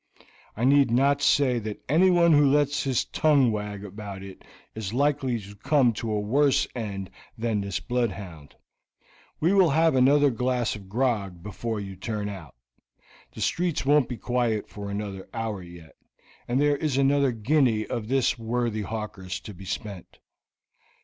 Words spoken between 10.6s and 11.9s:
of grog before